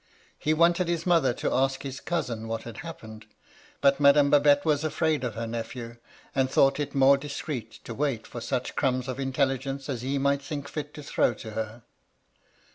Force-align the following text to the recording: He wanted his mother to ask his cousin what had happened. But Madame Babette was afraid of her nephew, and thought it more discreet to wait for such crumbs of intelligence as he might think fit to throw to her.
He 0.39 0.51
wanted 0.55 0.87
his 0.87 1.05
mother 1.05 1.31
to 1.35 1.53
ask 1.53 1.83
his 1.83 1.99
cousin 1.99 2.47
what 2.47 2.63
had 2.63 2.77
happened. 2.77 3.27
But 3.81 3.99
Madame 3.99 4.31
Babette 4.31 4.65
was 4.65 4.83
afraid 4.83 5.23
of 5.23 5.35
her 5.35 5.45
nephew, 5.45 5.97
and 6.33 6.49
thought 6.49 6.79
it 6.79 6.95
more 6.95 7.17
discreet 7.17 7.73
to 7.83 7.93
wait 7.93 8.25
for 8.25 8.41
such 8.41 8.75
crumbs 8.75 9.07
of 9.07 9.19
intelligence 9.19 9.89
as 9.89 10.01
he 10.01 10.17
might 10.17 10.41
think 10.41 10.67
fit 10.67 10.95
to 10.95 11.03
throw 11.03 11.35
to 11.35 11.51
her. 11.51 11.83